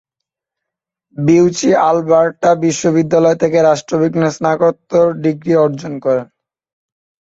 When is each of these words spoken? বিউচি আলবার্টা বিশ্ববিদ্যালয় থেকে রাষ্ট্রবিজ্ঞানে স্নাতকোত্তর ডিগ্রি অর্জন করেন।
বিউচি 1.17 1.69
আলবার্টা 1.89 2.49
বিশ্ববিদ্যালয় 2.63 3.37
থেকে 3.43 3.57
রাষ্ট্রবিজ্ঞানে 3.61 4.31
স্নাতকোত্তর 4.35 5.05
ডিগ্রি 5.23 5.53
অর্জন 5.65 5.93
করেন। 6.05 6.27